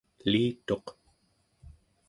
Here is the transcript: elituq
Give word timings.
elituq 0.25 0.85